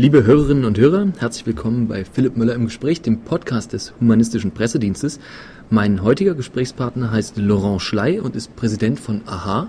[0.00, 4.50] Liebe Hörerinnen und Hörer, herzlich willkommen bei Philipp Müller im Gespräch, dem Podcast des Humanistischen
[4.50, 5.20] Pressedienstes.
[5.68, 9.68] Mein heutiger Gesprächspartner heißt Laurent Schley und ist Präsident von AHA.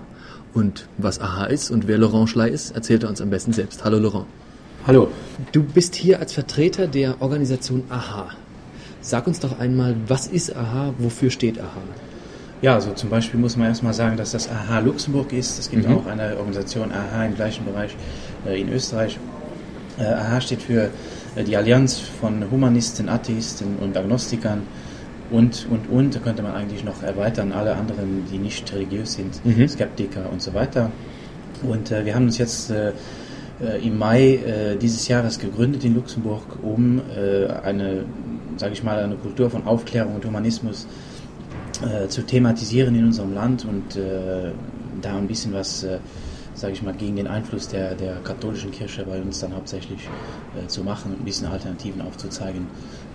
[0.54, 3.84] Und was AHA ist und wer Laurent Schley ist, erzählt er uns am besten selbst.
[3.84, 4.24] Hallo Laurent.
[4.86, 5.08] Hallo.
[5.52, 8.30] Du bist hier als Vertreter der Organisation AHA.
[9.02, 11.82] Sag uns doch einmal, was ist AHA, wofür steht AHA?
[12.62, 15.58] Ja, also zum Beispiel muss man erstmal sagen, dass das AHA Luxemburg ist.
[15.58, 15.94] Es gibt mhm.
[15.94, 17.94] auch eine Organisation AHA im gleichen Bereich
[18.46, 19.18] äh, in Österreich.
[19.98, 20.90] Äh, AHA steht für
[21.34, 24.62] äh, die Allianz von Humanisten, Atheisten und Agnostikern
[25.30, 26.14] und, und, und.
[26.14, 29.68] Da könnte man eigentlich noch erweitern, alle anderen, die nicht religiös sind, mhm.
[29.68, 30.90] Skeptiker und so weiter.
[31.62, 32.92] Und äh, wir haben uns jetzt äh,
[33.60, 38.04] äh im Mai äh, dieses Jahres gegründet in Luxemburg, um äh, eine,
[38.56, 40.86] sage ich mal, eine Kultur von Aufklärung und Humanismus
[42.08, 43.98] zu thematisieren in unserem Land und
[45.00, 45.84] da ein bisschen was
[46.54, 50.08] sage ich mal, gegen den Einfluss der, der katholischen Kirche bei uns dann hauptsächlich
[50.56, 52.66] äh, zu machen und ein bisschen Alternativen aufzuzeigen,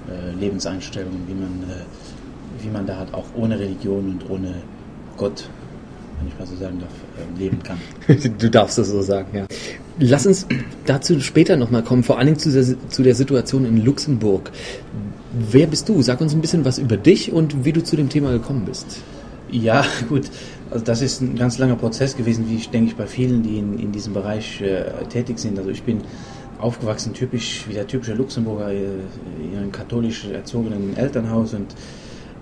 [0.10, 4.56] äh, Lebenseinstellungen, wie man, äh, wie man da halt auch ohne Religion und ohne
[5.18, 5.50] Gott,
[6.20, 7.78] wenn ich mal so sagen darf, äh, leben kann.
[8.38, 9.46] Du darfst das so sagen, ja.
[10.00, 10.46] Lass uns
[10.86, 14.52] dazu später nochmal kommen, vor allen Dingen zu der, zu der Situation in Luxemburg.
[15.34, 16.02] Wer bist du?
[16.02, 19.02] Sag uns ein bisschen was über dich und wie du zu dem Thema gekommen bist.
[19.52, 20.30] Ja, gut.
[20.70, 23.58] Also das ist ein ganz langer Prozess gewesen, wie ich denke ich bei vielen, die
[23.58, 25.58] in, in diesem Bereich äh, tätig sind.
[25.58, 26.02] Also ich bin
[26.60, 28.86] aufgewachsen typisch wie der typische Luxemburger äh,
[29.42, 31.74] in einem katholisch erzogenen Elternhaus und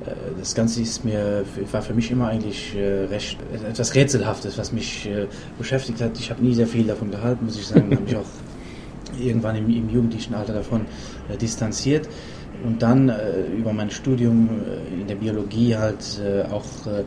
[0.06, 4.72] äh, das Ganze ist mir war für mich immer eigentlich äh, recht etwas rätselhaftes, was
[4.72, 6.17] mich äh, beschäftigt hat.
[6.17, 7.92] Ich habe nie sehr viel davon gehalten, muss ich sagen.
[7.92, 8.26] habe mich auch
[9.20, 10.81] irgendwann im, im jugendlichen Alter davon
[11.39, 12.09] distanziert
[12.64, 17.03] und dann äh, über mein Studium äh, in der Biologie halt äh, auch äh,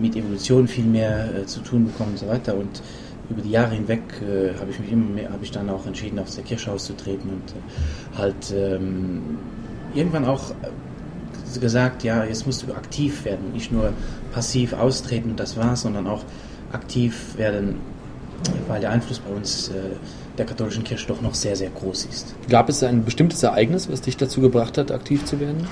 [0.00, 2.56] mit Evolution viel mehr äh, zu tun bekommen und so weiter.
[2.56, 2.82] Und
[3.28, 6.18] über die Jahre hinweg äh, habe ich mich immer mehr, habe ich dann auch entschieden,
[6.18, 9.38] aus der Kirche auszutreten und halt ähm,
[9.94, 10.52] irgendwann auch
[11.60, 13.92] gesagt, ja, jetzt musst du aktiv werden, nicht nur
[14.32, 16.22] passiv austreten und das war's, sondern auch
[16.72, 17.76] aktiv werden,
[18.68, 19.70] weil der Einfluss bei uns
[20.38, 22.34] der katholischen Kirche doch noch sehr, sehr groß ist.
[22.48, 25.66] Gab es ein bestimmtes Ereignis, was dich dazu gebracht hat, aktiv zu werden?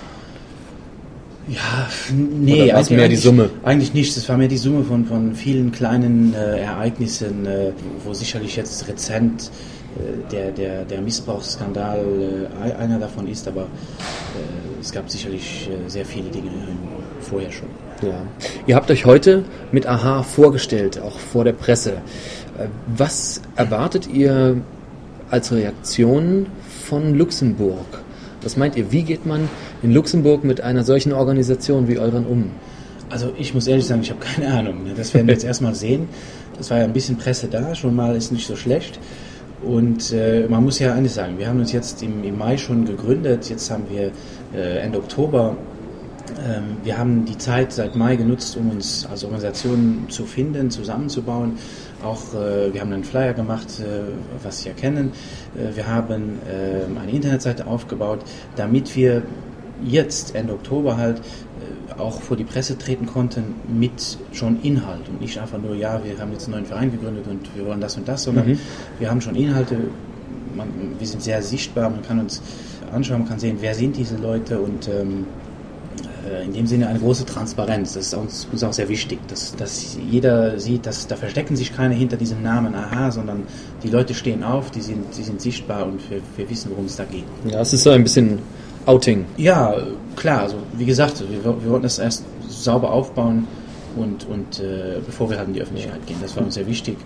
[1.46, 3.50] Ja, nee, Oder mehr die Summe?
[3.62, 4.16] Eigentlich nicht.
[4.16, 8.88] Es war mehr die Summe von, von vielen kleinen äh, Ereignissen, äh, wo sicherlich jetzt
[8.88, 9.50] rezent
[9.96, 15.90] äh, der, der, der Missbrauchsskandal äh, einer davon ist, aber äh, es gab sicherlich äh,
[15.90, 16.50] sehr viele Dinge
[17.20, 17.68] vorher schon.
[18.02, 18.22] Ja.
[18.66, 21.98] Ihr habt euch heute mit AHA vorgestellt, auch vor der Presse.
[22.96, 24.56] Was erwartet ihr
[25.30, 26.46] als Reaktion
[26.84, 28.02] von Luxemburg?
[28.42, 29.48] Was meint ihr, wie geht man
[29.82, 32.50] in Luxemburg mit einer solchen Organisation wie euren um?
[33.10, 34.84] Also ich muss ehrlich sagen, ich habe keine Ahnung.
[34.84, 34.92] Ne?
[34.96, 36.08] Das werden wir jetzt erstmal sehen.
[36.60, 38.98] Es war ja ein bisschen Presse da, schon mal ist nicht so schlecht.
[39.62, 42.84] Und äh, man muss ja eines sagen, wir haben uns jetzt im, im Mai schon
[42.84, 44.10] gegründet, jetzt haben wir
[44.54, 45.56] äh, Ende Oktober
[46.82, 51.58] wir haben die Zeit seit Mai genutzt, um uns als Organisation zu finden, zusammenzubauen.
[52.04, 54.12] Auch äh, wir haben einen Flyer gemacht, äh,
[54.42, 55.12] was Sie erkennen.
[55.56, 58.20] Äh, wir haben ähm, eine Internetseite aufgebaut,
[58.56, 59.22] damit wir
[59.82, 61.20] jetzt Ende Oktober halt
[61.98, 66.18] auch vor die Presse treten konnten mit schon Inhalt und nicht einfach nur, ja, wir
[66.18, 68.58] haben jetzt einen neuen Verein gegründet und wir wollen das und das, sondern mhm.
[68.98, 69.76] wir haben schon Inhalte.
[70.56, 70.68] Man,
[70.98, 72.40] wir sind sehr sichtbar, man kann uns
[72.92, 75.43] anschauen, man kann sehen, wer sind diese Leute und ähm, äh,
[76.44, 77.94] in dem Sinne eine große Transparenz.
[77.94, 81.74] Das ist uns, uns auch sehr wichtig, dass, dass jeder sieht, dass da verstecken sich
[81.74, 83.42] keine hinter diesem Namen Aha, sondern
[83.82, 86.96] die Leute stehen auf, die sind, die sind sichtbar und wir, wir wissen, worum es
[86.96, 87.24] da geht.
[87.46, 88.38] Ja, es ist so ein bisschen
[88.86, 89.24] Outing.
[89.36, 89.76] Ja,
[90.16, 90.42] klar.
[90.42, 93.46] Also wie gesagt, wir, wir wollten das erst sauber aufbauen
[93.96, 96.16] und, und äh, bevor wir halt in die Öffentlichkeit gehen.
[96.20, 96.96] Das war uns sehr wichtig.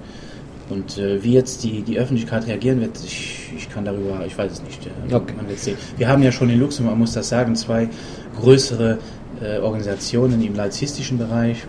[0.70, 4.52] Und äh, wie jetzt die, die Öffentlichkeit reagieren wird, ich, ich kann darüber, ich weiß
[4.52, 4.86] es nicht.
[4.86, 5.32] Äh, okay.
[5.36, 5.76] Man wird sehen.
[5.96, 7.88] Wir haben ja schon in Luxemburg, man muss das sagen, zwei
[8.40, 8.98] größere
[9.42, 11.64] äh, Organisationen im laizistischen Bereich.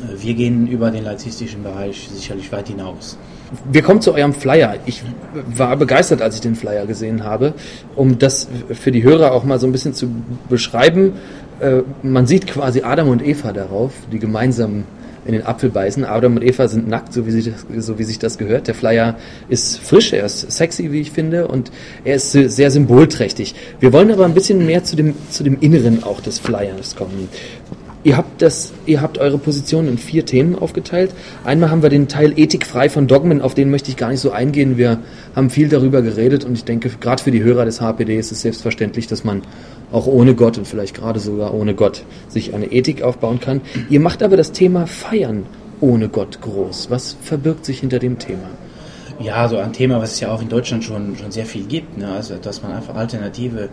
[0.00, 3.16] Äh, wir gehen über den laizistischen Bereich sicherlich weit hinaus.
[3.72, 4.76] Wir kommen zu eurem Flyer.
[4.86, 5.02] Ich
[5.56, 7.54] war begeistert, als ich den Flyer gesehen habe,
[7.96, 10.08] um das für die Hörer auch mal so ein bisschen zu
[10.48, 11.14] beschreiben.
[11.60, 14.84] Äh, man sieht quasi Adam und Eva darauf, die gemeinsam
[15.24, 16.04] in den Apfel beißen.
[16.04, 18.68] Adam und Eva sind nackt, so wie, sich das, so wie sich das gehört.
[18.68, 19.16] Der Flyer
[19.48, 21.70] ist frisch, er ist sexy, wie ich finde, und
[22.04, 23.54] er ist sehr symbolträchtig.
[23.80, 27.28] Wir wollen aber ein bisschen mehr zu dem, zu dem Inneren auch des Flyers kommen.
[28.02, 31.10] Ihr habt, das, ihr habt eure Position in vier Themen aufgeteilt.
[31.44, 34.20] Einmal haben wir den Teil Ethik frei von Dogmen, auf den möchte ich gar nicht
[34.20, 34.78] so eingehen.
[34.78, 35.00] Wir
[35.36, 38.40] haben viel darüber geredet und ich denke, gerade für die Hörer des HPD ist es
[38.40, 39.42] selbstverständlich, dass man
[39.92, 43.60] auch ohne Gott und vielleicht gerade sogar ohne Gott sich eine Ethik aufbauen kann.
[43.88, 45.46] Ihr macht aber das Thema Feiern
[45.80, 46.90] ohne Gott groß.
[46.90, 48.48] Was verbirgt sich hinter dem Thema?
[49.18, 51.98] Ja, so ein Thema, was es ja auch in Deutschland schon, schon sehr viel gibt.
[51.98, 52.10] Ne?
[52.10, 53.68] Also, dass man einfach alternative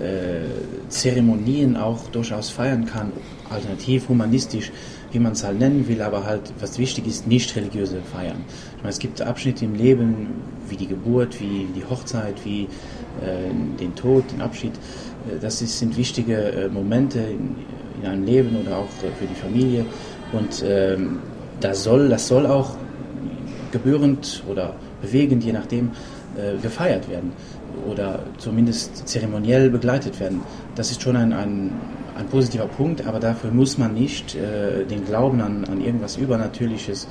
[0.00, 3.12] äh, Zeremonien auch durchaus feiern kann,
[3.50, 4.72] alternativ, humanistisch,
[5.12, 8.44] wie man es halt nennen will, aber halt, was wichtig ist, nicht religiöse Feiern.
[8.76, 10.28] Ich meine, es gibt Abschnitte im Leben,
[10.68, 14.72] wie die Geburt, wie die Hochzeit, wie äh, den Tod, den Abschied.
[15.40, 17.56] Das sind wichtige äh, Momente in,
[18.00, 19.84] in, einem Leben oder auch für die Familie.
[20.32, 21.20] Und ähm,
[21.60, 22.76] das, soll, das soll auch
[23.72, 25.90] gebührend oder bewegend, je nachdem,
[26.36, 27.32] äh, gefeiert werden
[27.88, 30.42] oder zumindest zeremoniell begleitet werden.
[30.74, 31.72] Das ist schon ein, ein,
[32.16, 37.06] ein positiver Punkt, aber dafür muss man nicht äh, den Glauben an, an irgendwas Übernatürliches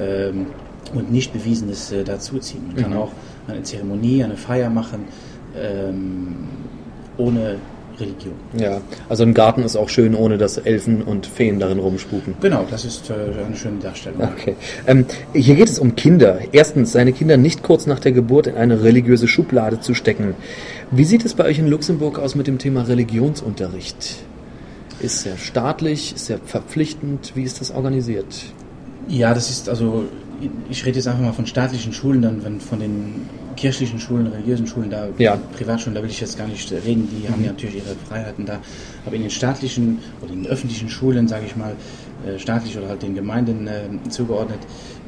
[0.00, 0.46] ähm,
[0.94, 2.66] und nicht Bewiesenes äh, dazuziehen.
[2.68, 2.98] Man kann mhm.
[2.98, 3.12] auch
[3.48, 5.04] eine Zeremonie, eine Feier machen,
[5.56, 6.48] ähm,
[7.16, 7.56] ohne
[7.98, 8.34] Religion.
[8.58, 12.34] Ja, also ein Garten ist auch schön, ohne dass Elfen und Feen darin rumspuken.
[12.40, 13.14] Genau, das ist äh,
[13.44, 14.22] eine schöne Darstellung.
[14.22, 14.56] Okay.
[14.86, 16.38] Ähm, hier geht es um Kinder.
[16.52, 20.34] Erstens, seine Kinder nicht kurz nach der Geburt in eine religiöse Schublade zu stecken.
[20.90, 24.16] Wie sieht es bei euch in Luxemburg aus mit dem Thema Religionsunterricht?
[25.00, 26.14] Ist er staatlich?
[26.14, 27.32] Ist er verpflichtend?
[27.34, 28.26] Wie ist das organisiert?
[29.08, 30.04] Ja, das ist also,
[30.70, 33.28] ich rede jetzt einfach mal von staatlichen Schulen, dann wenn von den
[33.62, 35.38] kirchlichen Schulen, religiösen Schulen, da ja.
[35.56, 37.32] Privatschulen, da will ich jetzt gar nicht reden, die mhm.
[37.32, 38.58] haben ja natürlich ihre Freiheiten da.
[39.06, 41.76] Aber in den staatlichen oder in den öffentlichen Schulen, sage ich mal,
[42.26, 44.58] äh, staatlich oder halt den Gemeinden äh, zugeordnet,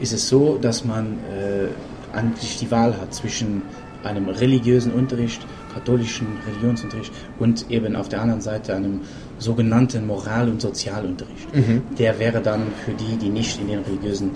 [0.00, 3.62] ist es so, dass man äh, eigentlich die Wahl hat zwischen
[4.04, 9.00] einem religiösen Unterricht, katholischen Religionsunterricht und eben auf der anderen Seite einem
[9.40, 11.52] sogenannten Moral- und Sozialunterricht.
[11.52, 11.82] Mhm.
[11.98, 14.30] Der wäre dann für die, die nicht in den religiösen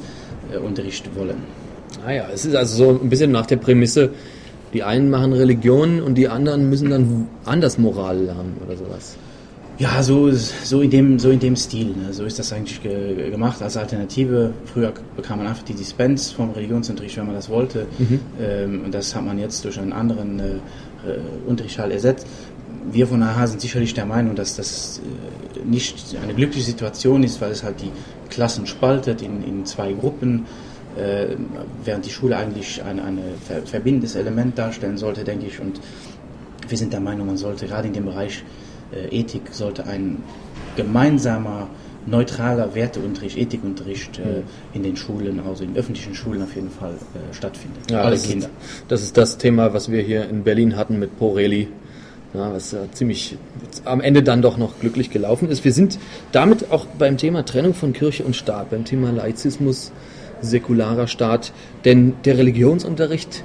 [0.53, 1.68] äh, Unterricht wollen.
[2.05, 4.11] Naja, ah es ist also so ein bisschen nach der Prämisse,
[4.73, 9.17] die einen machen Religion und die anderen müssen dann anders Moral lernen oder sowas.
[9.79, 11.87] Ja, so, so, in, dem, so in dem Stil.
[11.87, 12.13] Ne?
[12.13, 14.53] So ist das eigentlich ge gemacht als Alternative.
[14.65, 17.87] Früher bekam man einfach die Dispens vom Religionsunterricht, wenn man das wollte.
[17.99, 18.21] Mhm.
[18.41, 22.27] Ähm, und das hat man jetzt durch einen anderen äh, äh Unterricht halt ersetzt.
[22.91, 25.01] Wir von AHA sind sicherlich der Meinung, dass das
[25.55, 27.93] äh, nicht eine glückliche Situation ist, weil es halt die
[28.31, 30.47] Klassen spaltet in, in zwei Gruppen
[30.99, 31.37] äh,
[31.85, 33.23] während die Schule eigentlich ein eine
[33.65, 35.61] verbindendes Element darstellen sollte, denke ich.
[35.61, 35.81] Und
[36.69, 38.45] wir sind der Meinung, man sollte gerade in dem Bereich
[38.93, 40.23] äh, Ethik sollte ein
[40.77, 41.69] gemeinsamer
[42.07, 44.43] neutraler Werteunterricht, Ethikunterricht äh,
[44.73, 47.91] in den Schulen, also in öffentlichen Schulen auf jeden Fall äh, stattfindet.
[47.91, 48.47] Ja, Alle das Kinder.
[48.47, 51.69] Ist, das ist das Thema, was wir hier in Berlin hatten mit Poreli.
[52.35, 53.39] Ja, was äh, ziemlich
[53.85, 55.65] am Ende dann doch noch glücklich gelaufen ist.
[55.65, 55.99] Wir sind
[56.31, 59.93] damit auch beim Thema Trennung von Kirche und Staat, beim Thema Laizismus
[60.41, 61.53] säkularer Staat.
[61.85, 63.45] Denn der Religionsunterricht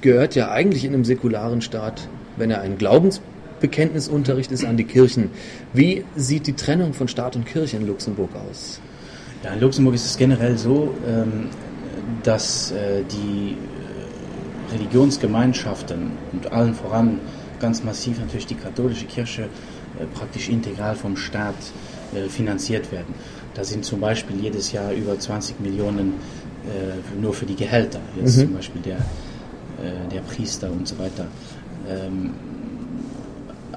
[0.00, 5.30] gehört ja eigentlich in einem säkularen Staat, wenn er ein Glaubensbekenntnisunterricht ist, an die Kirchen.
[5.72, 8.80] Wie sieht die Trennung von Staat und Kirche in Luxemburg aus?
[9.42, 11.48] Ja, in Luxemburg ist es generell so, ähm,
[12.22, 17.20] dass äh, die äh, Religionsgemeinschaften und allen voran
[17.60, 21.54] ganz massiv natürlich die katholische Kirche äh, praktisch integral vom Staat
[22.28, 23.12] finanziert werden.
[23.56, 26.14] Da sind zum Beispiel jedes Jahr über 20 Millionen
[26.66, 28.00] äh, nur für die Gehälter.
[28.14, 28.40] Jetzt mhm.
[28.42, 31.26] zum Beispiel der, äh, der Priester und so weiter.
[31.88, 32.34] Ähm,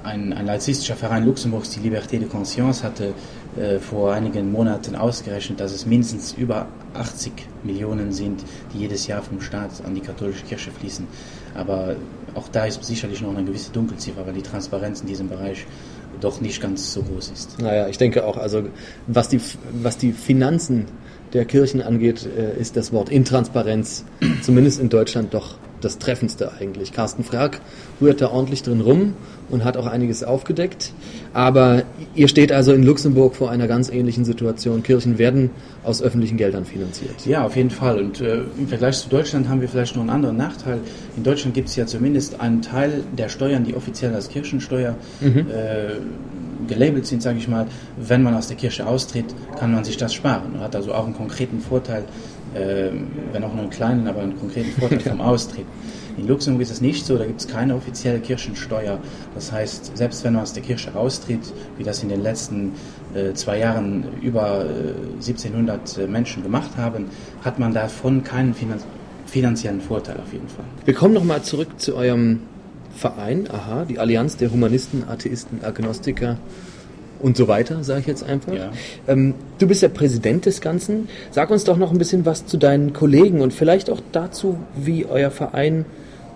[0.04, 3.14] ein, ein laizistischer Verein Luxemburgs, die Liberté de Conscience, hatte
[3.56, 7.32] äh, vor einigen Monaten ausgerechnet, dass es mindestens über 80
[7.62, 8.44] Millionen sind,
[8.74, 11.06] die jedes Jahr vom Staat an die katholische Kirche fließen.
[11.54, 11.96] Aber
[12.34, 15.66] auch da ist sicherlich noch eine gewisse Dunkelziffer, weil die Transparenz in diesem Bereich
[16.20, 17.60] doch nicht ganz so groß ist.
[17.60, 18.64] Naja, ich denke auch, also
[19.06, 19.40] was die,
[19.72, 20.86] was die Finanzen
[21.32, 24.04] der Kirchen angeht, äh, ist das Wort Intransparenz
[24.42, 26.92] zumindest in Deutschland doch das Treffendste eigentlich.
[26.92, 27.60] Carsten Frag
[28.00, 29.14] rührt da ordentlich drin rum
[29.48, 30.92] und hat auch einiges aufgedeckt.
[31.32, 31.82] Aber
[32.14, 34.82] ihr steht also in Luxemburg vor einer ganz ähnlichen Situation.
[34.82, 35.50] Kirchen werden
[35.82, 37.26] aus öffentlichen Geldern finanziert.
[37.26, 37.98] Ja, auf jeden Fall.
[37.98, 40.78] Und äh, im Vergleich zu Deutschland haben wir vielleicht noch einen anderen Nachteil.
[41.16, 45.46] In Deutschland gibt es ja zumindest einen Teil der Steuern, die offiziell als Kirchensteuer mhm.
[45.48, 45.94] äh,
[46.70, 47.66] gelabelt sind, sage ich mal.
[47.98, 49.26] Wenn man aus der Kirche austritt,
[49.58, 50.52] kann man sich das sparen.
[50.52, 52.04] Man hat also auch einen konkreten Vorteil,
[52.54, 52.90] äh,
[53.32, 55.66] wenn auch nur einen kleinen, aber einen konkreten Vorteil vom Austritt.
[56.16, 58.98] In Luxemburg ist es nicht so, da gibt es keine offizielle Kirchensteuer.
[59.34, 62.72] Das heißt, selbst wenn man aus der Kirche austritt, wie das in den letzten
[63.14, 67.06] äh, zwei Jahren über äh, 1700 äh, Menschen gemacht haben,
[67.44, 68.78] hat man davon keinen Finan
[69.26, 70.64] finanziellen Vorteil auf jeden Fall.
[70.84, 72.40] Wir kommen nochmal zurück zu eurem
[72.94, 76.38] Verein, aha, die Allianz der Humanisten, Atheisten, Agnostiker
[77.20, 78.52] und so weiter, sage ich jetzt einfach.
[78.52, 78.70] Ja.
[79.06, 81.08] Ähm, du bist ja Präsident des Ganzen.
[81.30, 85.06] Sag uns doch noch ein bisschen was zu deinen Kollegen und vielleicht auch dazu, wie
[85.06, 85.84] euer Verein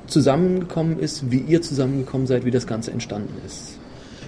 [0.07, 3.79] zusammengekommen ist, wie ihr zusammengekommen seid, wie das Ganze entstanden ist.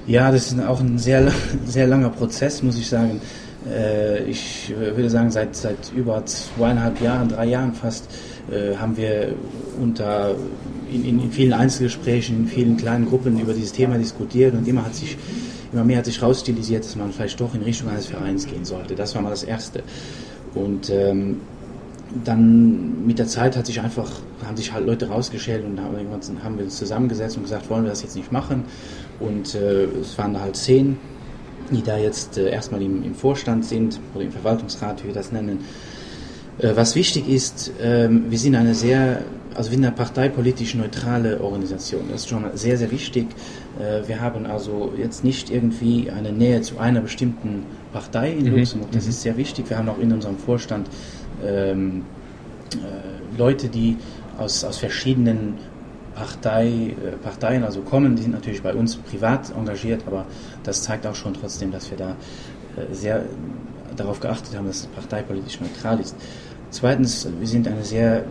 [0.07, 1.31] Ja, das ist auch ein sehr,
[1.67, 3.21] sehr langer Prozess, muss ich sagen.
[3.69, 8.09] Äh, ich würde sagen, seit, seit über zweieinhalb Jahren, drei Jahren fast,
[8.51, 9.35] äh, haben wir
[9.81, 10.35] unter,
[10.93, 14.95] in, in, vielen Einzelgesprächen, in vielen kleinen Gruppen über dieses Thema diskutiert und immer hat
[14.95, 15.17] sich
[15.73, 18.95] immer mehr hat sich rausstilisiert, dass man vielleicht doch in Richtung eines Vereins gehen sollte.
[18.95, 19.83] Das war mal das Erste.
[20.55, 21.41] Und ähm,
[22.25, 24.11] dann mit der Zeit hat sich einfach,
[24.45, 25.97] haben sich halt Leute rausgeschält und haben,
[26.43, 28.65] haben wir uns zusammengesetzt und gesagt, wollen wir das jetzt nicht machen.
[29.21, 30.99] Und äh, es waren da halt zehn,
[31.71, 35.33] die da jetzt äh, erstmal im, im, Vorstand sind oder im Verwaltungsrat, wie wir das
[35.33, 35.61] nennen.
[36.59, 39.23] Äh, was wichtig ist, ähm, wir sind eine sehr,
[39.55, 42.05] also wir sind eine parteipolitisch neutrale Organisation.
[42.11, 43.27] Das ist schon sehr, sehr wichtig.
[43.79, 48.57] Äh, wir haben also jetzt nicht irgendwie eine Nähe zu einer bestimmten Partei in mhm.
[48.57, 48.91] Luxemburg.
[48.93, 49.11] Das mhm.
[49.11, 49.69] ist sehr wichtig.
[49.69, 50.89] Wir haben auch in unserem Vorstand
[51.45, 52.03] ähm,
[52.73, 53.97] äh, Leute, die
[54.39, 55.55] aus, aus verschiedenen
[56.15, 60.25] Partei, äh, Parteien also kommen, die sind natürlich bei uns privat engagiert, aber
[60.65, 63.25] das zeigt auch schon trotzdem, dass wir da äh, sehr
[63.97, 66.15] darauf geachtet haben, dass es parteipolitisch neutral ist.
[66.71, 68.25] Zweitens, wir sind eine sehr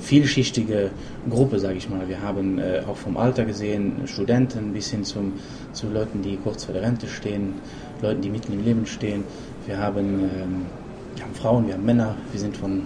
[0.00, 0.90] vielschichtige
[1.28, 2.08] Gruppe, sage ich mal.
[2.08, 5.34] Wir haben äh, auch vom Alter gesehen Studenten bis hin zum,
[5.72, 7.54] zu Leuten, die kurz vor der Rente stehen,
[8.00, 9.24] Leuten, die mitten im Leben stehen.
[9.66, 10.66] Wir haben, ähm,
[11.14, 12.82] wir haben Frauen, wir haben Männer, wir sind von,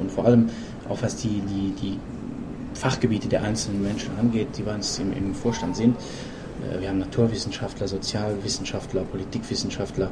[0.00, 0.48] und vor allem
[0.88, 1.98] auch was die, die, die
[2.74, 5.96] Fachgebiete der einzelnen Menschen angeht, die bei uns im, im Vorstand sind.
[6.62, 10.10] Äh, wir haben Naturwissenschaftler, Sozialwissenschaftler, Politikwissenschaftler,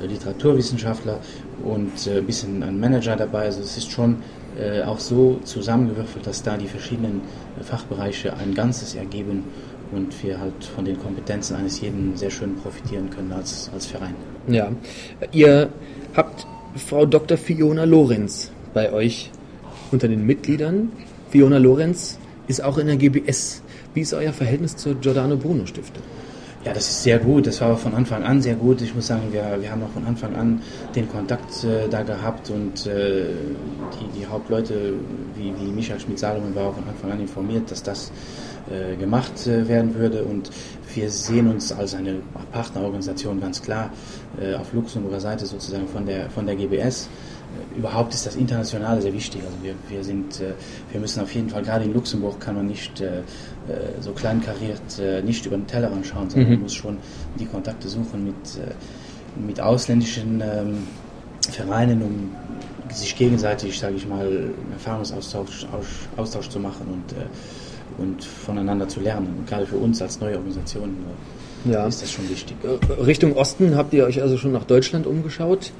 [0.00, 1.18] äh, Literaturwissenschaftler
[1.64, 3.42] und äh, ein bisschen ein Manager dabei.
[3.42, 4.16] Also es ist schon
[4.86, 7.22] auch so zusammengewürfelt, dass da die verschiedenen
[7.62, 9.44] Fachbereiche ein Ganzes ergeben
[9.92, 14.14] und wir halt von den Kompetenzen eines jeden sehr schön profitieren können als, als Verein.
[14.48, 14.70] Ja,
[15.32, 15.70] ihr
[16.14, 16.46] habt
[16.76, 17.38] Frau Dr.
[17.38, 19.30] Fiona Lorenz bei euch
[19.90, 20.92] unter den Mitgliedern.
[21.30, 23.61] Fiona Lorenz ist auch in der GBS.
[23.94, 26.02] Wie ist euer Verhältnis zur Giordano Bruno Stiftung?
[26.64, 27.46] Ja, das ist sehr gut.
[27.46, 28.80] Das war von Anfang an sehr gut.
[28.82, 30.62] Ich muss sagen, wir, wir haben auch von Anfang an
[30.94, 33.24] den Kontakt äh, da gehabt und äh,
[34.00, 34.94] die, die Hauptleute
[35.34, 38.12] wie, wie Michael Schmidt-Salomon war auch von Anfang an informiert, dass das
[38.70, 40.50] äh, gemacht äh, werden würde und
[40.94, 42.20] wir sehen uns als eine
[42.52, 43.90] Partnerorganisation ganz klar
[44.40, 47.08] äh, auf Luxemburger Seite sozusagen von der, von der GBS
[47.76, 49.42] überhaupt ist das Internationale sehr wichtig.
[49.44, 50.52] Also wir, wir, sind, äh,
[50.90, 53.22] wir müssen auf jeden Fall, gerade in Luxemburg kann man nicht äh, äh,
[54.00, 54.80] so kleinkariert
[55.24, 56.56] nicht über den Tellerrand schauen, sondern mhm.
[56.56, 56.98] man muss schon
[57.38, 60.78] die Kontakte suchen mit, mit ausländischen ähm,
[61.50, 62.30] Vereinen, um
[62.92, 65.66] sich gegenseitig, sage ich mal, Erfahrungsaustausch
[66.16, 69.34] Austausch zu machen und, und voneinander zu lernen.
[69.38, 70.94] Und gerade für uns als neue Organisation
[71.64, 71.86] ja.
[71.86, 72.56] ist das schon wichtig.
[73.04, 75.72] Richtung Osten habt ihr euch also schon nach Deutschland umgeschaut.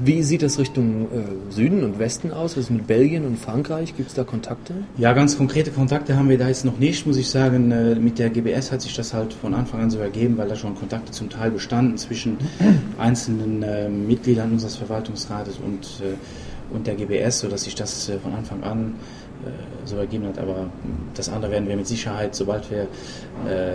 [0.00, 2.56] Wie sieht das Richtung äh, Süden und Westen aus?
[2.56, 3.94] Was ist mit Belgien und Frankreich?
[3.94, 4.72] Gibt es da Kontakte?
[4.96, 7.70] Ja, ganz konkrete Kontakte haben wir da jetzt noch nicht, muss ich sagen.
[7.70, 10.56] Äh, mit der GBS hat sich das halt von Anfang an so ergeben, weil da
[10.56, 12.38] schon Kontakte zum Teil bestanden zwischen
[12.98, 18.32] einzelnen äh, Mitgliedern unseres Verwaltungsrates und, äh, und der GBS, sodass sich das äh, von
[18.32, 18.94] Anfang an
[19.44, 19.50] äh,
[19.84, 20.38] so ergeben hat.
[20.38, 20.70] Aber
[21.12, 22.88] das andere werden wir mit Sicherheit, sobald wir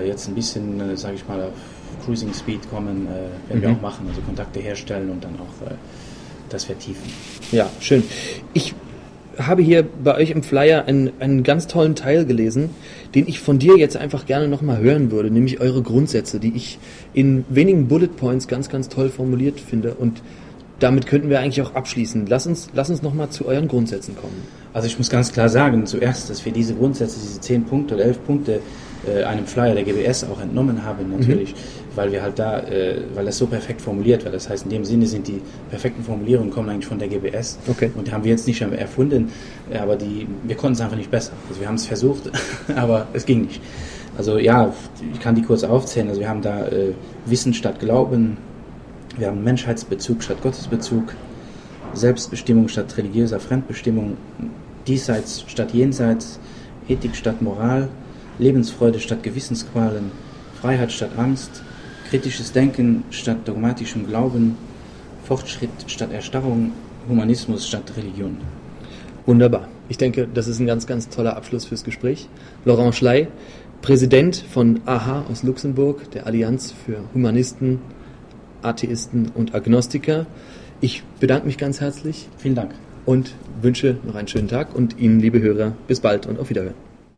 [0.05, 1.51] jetzt ein bisschen, sage ich mal, auf
[2.05, 3.62] Cruising Speed kommen, werden mhm.
[3.62, 5.67] wir auch machen, also Kontakte herstellen und dann auch
[6.50, 7.04] das vertiefen.
[7.51, 8.04] Ja, schön.
[8.54, 8.74] Ich
[9.39, 12.72] habe hier bei euch im Flyer einen, einen ganz tollen Teil gelesen,
[13.13, 16.80] den ich von dir jetzt einfach gerne nochmal hören würde, nämlich eure Grundsätze, die ich
[17.13, 19.94] in wenigen Bullet Points ganz, ganz toll formuliert finde.
[19.94, 20.22] Und
[20.80, 22.25] damit könnten wir eigentlich auch abschließen.
[22.27, 24.44] Lass uns, lass uns nochmal zu euren Grundsätzen kommen.
[24.74, 28.06] Also ich muss ganz klar sagen, zuerst, dass wir diese Grundsätze, diese zehn Punkte oder
[28.06, 28.60] elf Punkte
[29.06, 31.58] äh, einem Flyer der GBS auch entnommen haben, natürlich, mhm.
[31.96, 34.32] weil wir halt da, äh, weil das so perfekt formuliert war.
[34.32, 37.92] Das heißt, in dem Sinne sind die perfekten Formulierungen kommen eigentlich von der GBS okay.
[37.96, 39.32] und die haben wir jetzt nicht erfunden,
[39.77, 41.34] aber die, wir konnten es einfach nicht besser.
[41.50, 42.32] Also wir haben es versucht,
[42.75, 43.62] aber es ging nicht.
[44.18, 44.74] Also ja,
[45.13, 46.08] ich kann die kurz aufzählen.
[46.10, 46.94] Also wir haben da äh,
[47.25, 48.38] Wissen statt Glauben,
[49.18, 51.13] wir haben Menschheitsbezug statt Gottesbezug,
[51.94, 54.18] Selbstbestimmung statt religiöser Fremdbestimmung,
[54.88, 56.39] Diesseits statt Jenseits,
[56.88, 57.89] Ethik statt Moral,
[58.39, 60.12] Lebensfreude statt Gewissensqualen,
[60.62, 61.63] Freiheit statt Angst,
[62.10, 64.56] kritisches Denken statt dogmatischem Glauben,
[65.24, 66.72] Fortschritt statt Erstarrung,
[67.10, 68.38] Humanismus statt Religion.
[69.25, 69.67] Wunderbar.
[69.89, 72.29] Ich denke, das ist ein ganz, ganz toller Abschluss fürs Gespräch.
[72.65, 73.27] Laurent Schley,
[73.82, 77.79] Präsident von AHA aus Luxemburg, der Allianz für Humanisten,
[78.62, 80.25] Atheisten und Agnostiker.
[80.82, 82.29] Ich bedanke mich ganz herzlich.
[82.38, 82.72] Vielen Dank.
[83.06, 86.87] Und wünsche noch einen schönen Tag und Ihnen, liebe Hörer, bis bald und auf Wiederhören.